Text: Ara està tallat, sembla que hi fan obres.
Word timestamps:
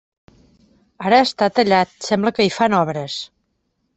Ara 1.09 1.19
està 1.25 1.49
tallat, 1.59 1.93
sembla 2.07 2.33
que 2.39 2.47
hi 2.49 2.53
fan 2.57 2.79
obres. 2.81 3.21